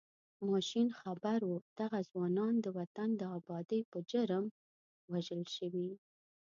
[0.51, 4.45] ماشین خبر و دغه ځوانان د وطن د ابادۍ په جرم
[5.11, 5.89] وژل شوي.